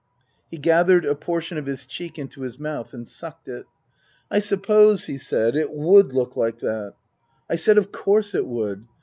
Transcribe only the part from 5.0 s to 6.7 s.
he said," it would look like